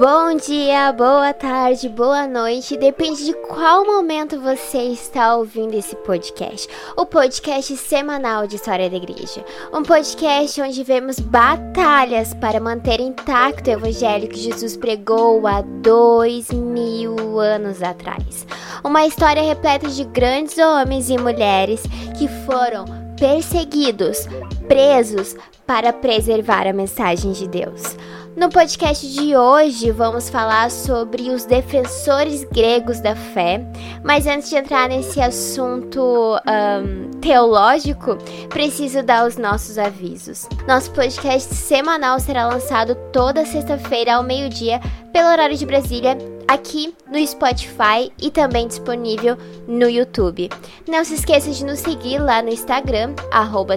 [0.00, 6.66] Bom dia, boa tarde, boa noite, depende de qual momento você está ouvindo esse podcast.
[6.96, 9.44] O podcast semanal de História da Igreja.
[9.70, 16.50] Um podcast onde vemos batalhas para manter intacto o evangelho que Jesus pregou há dois
[16.50, 18.46] mil anos atrás.
[18.82, 21.82] Uma história repleta de grandes homens e mulheres
[22.18, 22.86] que foram
[23.18, 24.26] perseguidos,
[24.66, 25.36] presos
[25.66, 27.98] para preservar a mensagem de Deus.
[28.36, 33.60] No podcast de hoje vamos falar sobre os defensores gregos da fé,
[34.04, 38.16] mas antes de entrar nesse assunto um, teológico,
[38.48, 40.48] preciso dar os nossos avisos.
[40.66, 44.80] Nosso podcast semanal será lançado toda sexta-feira ao meio-dia,
[45.12, 49.36] pelo horário de Brasília, aqui no Spotify e também disponível
[49.66, 50.48] no YouTube.
[50.88, 53.14] Não se esqueça de nos seguir lá no Instagram,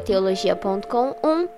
[0.06, 1.50] teologia.com1.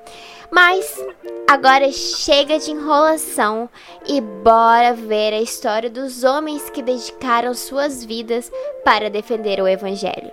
[0.52, 1.04] Mas
[1.50, 3.70] agora chega de enrolação
[4.08, 8.52] e bora ver a história dos homens que dedicaram suas vidas
[8.84, 10.32] para defender o Evangelho.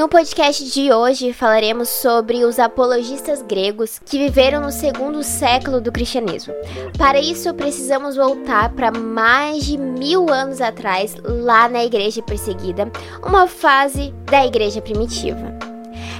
[0.00, 5.92] No podcast de hoje falaremos sobre os apologistas gregos que viveram no segundo século do
[5.92, 6.54] cristianismo.
[6.96, 12.90] Para isso, precisamos voltar para mais de mil anos atrás, lá na igreja perseguida,
[13.22, 15.69] uma fase da igreja primitiva.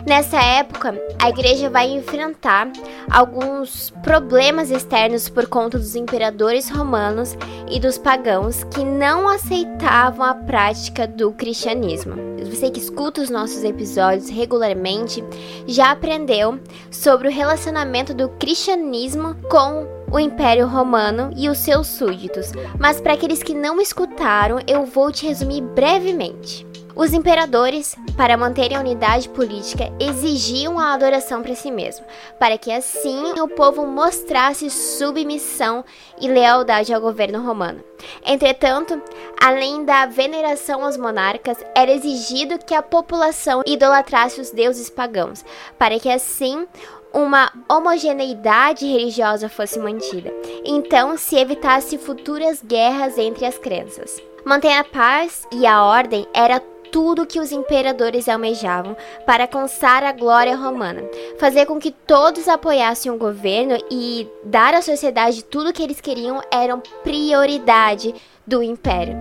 [0.06, 2.70] Nessa época, a igreja vai enfrentar
[3.10, 7.36] alguns problemas externos por conta dos imperadores romanos
[7.70, 12.14] e dos pagãos que não aceitavam a prática do cristianismo.
[12.44, 15.22] Você que escuta os nossos episódios regularmente
[15.66, 16.58] já aprendeu
[16.90, 23.12] sobre o relacionamento do cristianismo com o Império Romano e os seus súditos, mas para
[23.12, 26.69] aqueles que não escutaram, eu vou te resumir brevemente.
[27.00, 32.04] Os imperadores, para manterem a unidade política, exigiam a adoração para si mesmo,
[32.38, 35.82] para que assim o povo mostrasse submissão
[36.20, 37.82] e lealdade ao governo romano.
[38.22, 39.00] Entretanto,
[39.42, 45.42] além da veneração aos monarcas, era exigido que a população idolatrasse os deuses pagãos,
[45.78, 46.66] para que assim
[47.14, 50.30] uma homogeneidade religiosa fosse mantida.
[50.66, 54.22] Então se evitasse futuras guerras entre as crenças.
[54.44, 58.96] Manter a paz e a ordem era tudo que os imperadores almejavam
[59.26, 61.02] para alcançar a glória romana,
[61.38, 66.40] fazer com que todos apoiassem o governo e dar à sociedade tudo que eles queriam
[66.50, 68.14] eram prioridade
[68.46, 69.16] do império,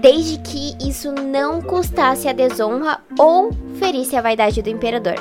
[0.00, 5.14] desde que isso não custasse a desonra ou ferisse a vaidade do imperador.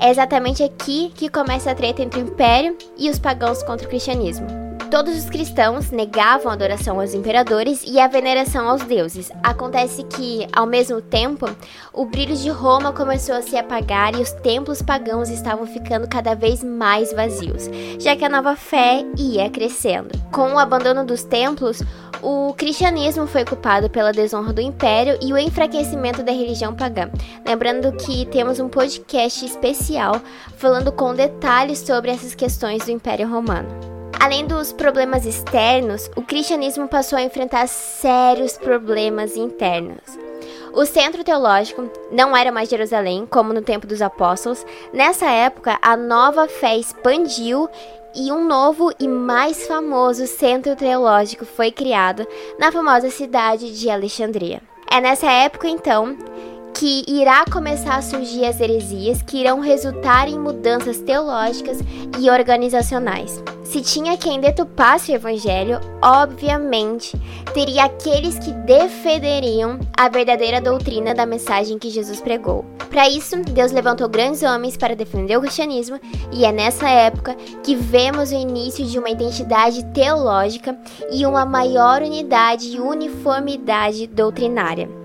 [0.00, 3.90] É exatamente aqui que começa a treta entre o império e os pagãos contra o
[3.90, 4.61] cristianismo.
[4.92, 9.32] Todos os cristãos negavam a adoração aos imperadores e a veneração aos deuses.
[9.42, 11.46] Acontece que, ao mesmo tempo,
[11.94, 16.34] o brilho de Roma começou a se apagar e os templos pagãos estavam ficando cada
[16.34, 20.10] vez mais vazios, já que a nova fé ia crescendo.
[20.30, 21.82] Com o abandono dos templos,
[22.20, 27.10] o cristianismo foi culpado pela desonra do império e o enfraquecimento da religião pagã.
[27.46, 30.20] Lembrando que temos um podcast especial
[30.58, 33.91] falando com detalhes sobre essas questões do Império Romano.
[34.22, 39.98] Além dos problemas externos, o cristianismo passou a enfrentar sérios problemas internos.
[40.72, 44.64] O centro teológico não era mais Jerusalém, como no tempo dos apóstolos.
[44.92, 47.68] Nessa época, a nova fé expandiu
[48.14, 52.24] e um novo e mais famoso centro teológico foi criado
[52.60, 54.62] na famosa cidade de Alexandria.
[54.88, 56.16] É nessa época, então,
[56.72, 61.78] que irá começar a surgir as heresias que irão resultar em mudanças teológicas
[62.20, 63.42] e organizacionais.
[63.72, 67.18] Se tinha quem detupasse o evangelho, obviamente
[67.54, 72.66] teria aqueles que defenderiam a verdadeira doutrina da mensagem que Jesus pregou.
[72.90, 75.98] Para isso, Deus levantou grandes homens para defender o cristianismo,
[76.30, 77.34] e é nessa época
[77.64, 80.76] que vemos o início de uma identidade teológica
[81.10, 85.01] e uma maior unidade e uniformidade doutrinária.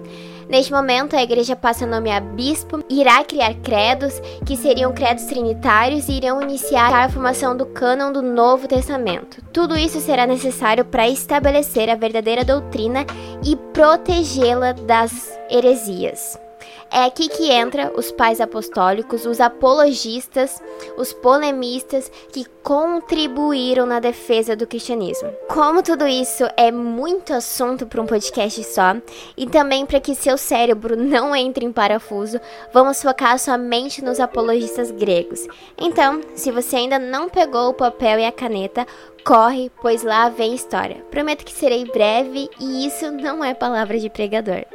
[0.49, 6.07] Neste momento, a igreja passa a nomear bispo, irá criar credos, que seriam credos trinitários,
[6.07, 9.41] e irão iniciar a formação do cânon do Novo Testamento.
[9.51, 13.05] Tudo isso será necessário para estabelecer a verdadeira doutrina
[13.43, 16.46] e protegê-la das heresias.
[16.91, 20.61] É aqui que entra os pais apostólicos, os apologistas,
[20.97, 25.29] os polemistas que contribuíram na defesa do cristianismo.
[25.49, 28.95] Como tudo isso é muito assunto para um podcast só,
[29.35, 32.39] e também para que seu cérebro não entre em parafuso,
[32.73, 35.47] vamos focar somente nos apologistas gregos.
[35.77, 38.85] Então, se você ainda não pegou o papel e a caneta,
[39.25, 41.03] corre, pois lá vem história.
[41.11, 44.65] Prometo que serei breve e isso não é palavra de pregador.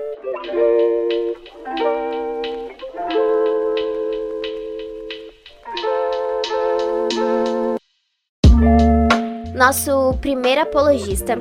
[9.62, 11.38] Nosso primeiro apologista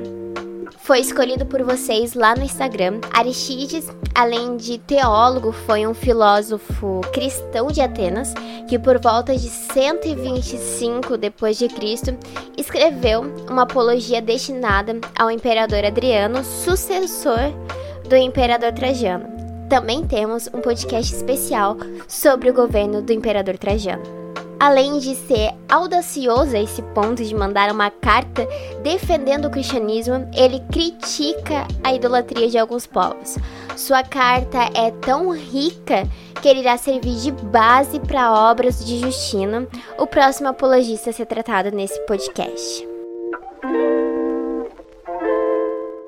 [0.78, 3.00] foi escolhido por vocês lá no Instagram.
[3.12, 8.36] Aristides, além de teólogo, foi um filósofo cristão de Atenas
[8.70, 12.16] que por volta de 125 depois de Cristo
[12.56, 17.52] escreveu uma apologia destinada ao imperador Adriano, sucessor
[18.08, 19.26] do imperador Trajano.
[19.68, 21.76] Também temos um podcast especial
[22.08, 24.21] sobre o governo do imperador Trajano.
[24.62, 28.48] Além de ser audacioso a esse ponto de mandar uma carta
[28.84, 33.40] defendendo o cristianismo, ele critica a idolatria de alguns povos.
[33.75, 36.08] Sua carta é tão rica
[36.40, 39.68] que ele irá servir de base para obras de Justino,
[39.98, 42.88] o próximo apologista a ser tratado nesse podcast.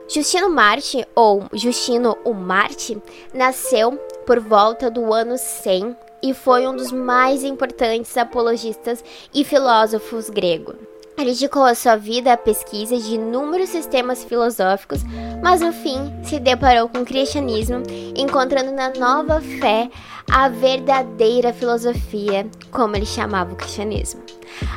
[0.07, 3.01] Justino Marte, ou Justino o Marte,
[3.33, 3.93] nasceu
[4.27, 9.03] por volta do ano 100 e foi um dos mais importantes apologistas
[9.33, 10.75] e filósofos gregos.
[11.17, 15.01] Ele dedicou a sua vida à pesquisa de inúmeros sistemas filosóficos,
[15.43, 17.83] mas no fim se deparou com o cristianismo,
[18.15, 19.91] encontrando na nova fé
[20.31, 24.23] a verdadeira filosofia, como ele chamava o cristianismo.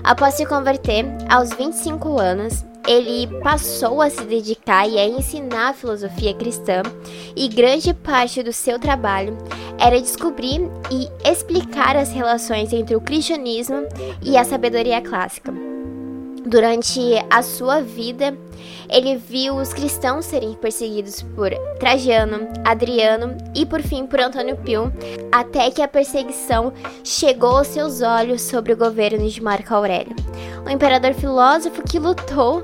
[0.04, 5.74] Após se converter, aos 25 anos, ele passou a se dedicar e a ensinar a
[5.74, 6.82] filosofia cristã,
[7.34, 9.36] e grande parte do seu trabalho
[9.78, 13.86] era descobrir e explicar as relações entre o cristianismo
[14.22, 15.52] e a sabedoria clássica.
[16.46, 18.38] Durante a sua vida,
[18.88, 21.50] ele viu os cristãos serem perseguidos por
[21.80, 24.92] Trajano, Adriano e por fim por Antônio Pio,
[25.32, 30.14] até que a perseguição chegou aos seus olhos sobre o governo de Marco Aurélio,
[30.64, 32.62] um imperador filósofo que lutou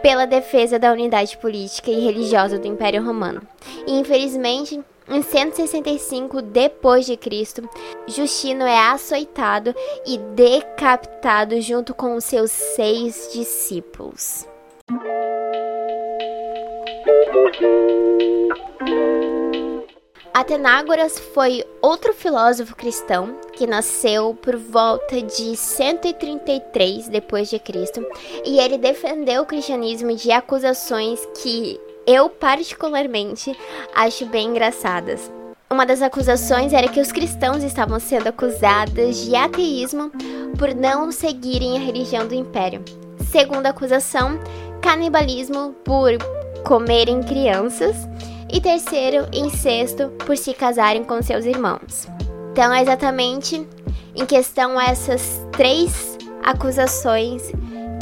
[0.00, 3.42] pela defesa da unidade política e religiosa do Império Romano.
[3.86, 7.68] E infelizmente, em 165 depois de Cristo,
[8.06, 9.74] Justino é açoitado
[10.06, 14.46] e decapitado junto com os seus seis discípulos.
[20.32, 28.04] Atenágoras foi outro filósofo cristão que nasceu por volta de 133 depois de Cristo,
[28.44, 33.56] e ele defendeu o cristianismo de acusações que eu particularmente
[33.94, 35.30] acho bem engraçadas.
[35.70, 40.10] Uma das acusações era que os cristãos estavam sendo acusados de ateísmo
[40.58, 42.84] por não seguirem a religião do império.
[43.30, 44.38] Segunda acusação,
[44.80, 46.12] canibalismo por
[46.64, 47.96] comerem crianças
[48.52, 52.06] e terceiro, incesto por se casarem com seus irmãos.
[52.52, 53.66] Então, é exatamente
[54.14, 57.50] em questão a essas três acusações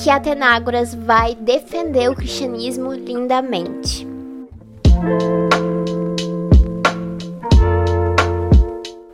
[0.02, 4.06] que Atenágoras vai defender o cristianismo lindamente.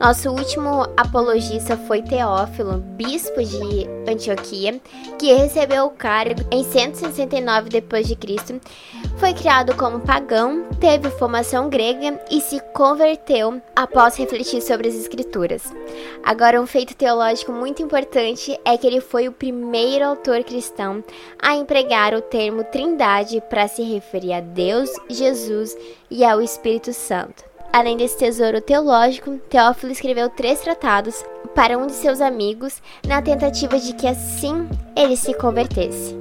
[0.00, 4.80] Nosso último apologista foi Teófilo, bispo de Antioquia,
[5.18, 8.60] que recebeu o cargo em 169 d.C.
[9.16, 15.64] Foi criado como pagão, teve formação grega e se converteu após refletir sobre as escrituras.
[16.22, 21.02] Agora, um feito teológico muito importante é que ele foi o primeiro autor cristão
[21.42, 25.76] a empregar o termo Trindade para se referir a Deus, Jesus
[26.08, 27.47] e ao Espírito Santo.
[27.72, 33.78] Além desse tesouro teológico, Teófilo escreveu três tratados para um de seus amigos, na tentativa
[33.78, 36.16] de que assim ele se convertesse.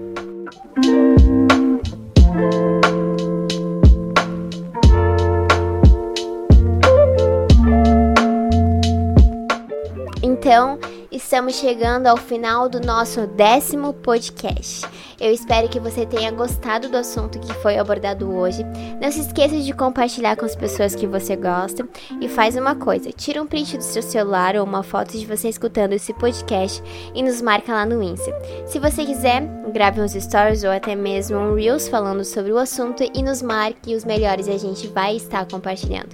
[10.21, 10.79] Então,
[11.11, 14.85] estamos chegando ao final do nosso décimo podcast.
[15.19, 18.63] Eu espero que você tenha gostado do assunto que foi abordado hoje.
[19.01, 21.87] Não se esqueça de compartilhar com as pessoas que você gosta.
[22.21, 25.49] E faz uma coisa: tira um print do seu celular ou uma foto de você
[25.49, 26.83] escutando esse podcast
[27.15, 28.31] e nos marca lá no Insta.
[28.67, 29.41] Se você quiser,
[29.73, 33.95] grave uns stories ou até mesmo um Reels falando sobre o assunto e nos marque
[33.95, 36.13] os melhores a gente vai estar compartilhando.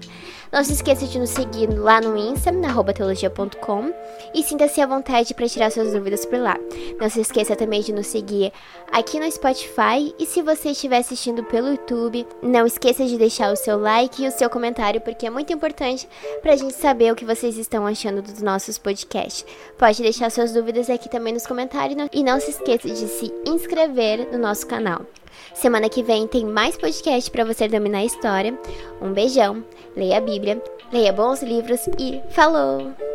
[0.54, 3.92] Não se esqueça de nos seguir lá no Insta, na teologia.com
[4.36, 6.60] e sinta-se à vontade para tirar suas dúvidas por lá.
[7.02, 8.54] Não se esqueça também de nos seguir
[8.94, 10.14] aqui no Spotify.
[10.20, 14.28] E se você estiver assistindo pelo YouTube, não esqueça de deixar o seu like e
[14.28, 16.08] o seu comentário, porque é muito importante
[16.42, 19.46] para a gente saber o que vocês estão achando dos nossos podcasts.
[19.78, 24.32] Pode deixar suas dúvidas aqui também nos comentários e não se esqueça de se inscrever
[24.32, 25.02] no nosso canal.
[25.54, 28.58] Semana que vem tem mais podcast para você dominar a história.
[29.02, 29.64] Um beijão,
[29.96, 33.13] leia a Bíblia, leia bons livros e falou!